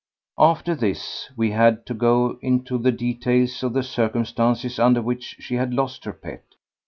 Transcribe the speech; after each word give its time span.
After 0.39 0.73
this 0.73 1.29
we 1.37 1.51
had 1.51 1.85
to 1.85 1.93
go 1.93 2.39
into 2.41 2.79
the 2.79 2.91
details 2.91 3.61
of 3.61 3.73
the 3.73 3.83
circumstances 3.83 4.79
under 4.79 4.99
which 4.99 5.35
she 5.39 5.53
had 5.53 5.75
lost 5.75 6.05
her 6.05 6.13
pet. 6.13 6.41